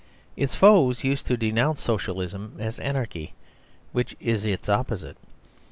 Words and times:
Its 0.35 0.55
foes 0.55 1.03
used 1.03 1.27
to 1.27 1.37
denounce 1.37 1.79
Socialism 1.79 2.55
as 2.57 2.79
Anarchy, 2.79 3.35
which 3.91 4.15
is 4.19 4.45
its 4.45 4.67
opposite. 4.67 5.17